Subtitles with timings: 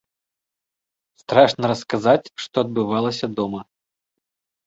[1.23, 3.61] Страшна расказаць, што адбывалася дома.